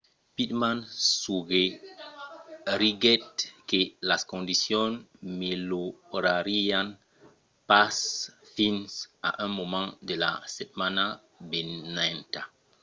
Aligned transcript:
pittman 0.35 0.77
suggeriguèt 1.21 3.27
que 3.69 3.79
las 4.09 4.21
condicions 4.33 4.97
melhorarián 5.41 6.87
pas 7.69 7.95
fins 8.55 8.89
a 9.29 9.31
un 9.45 9.51
moment 9.59 9.89
de 10.09 10.15
la 10.23 10.31
setmana 10.57 11.03
venenta 11.51 12.41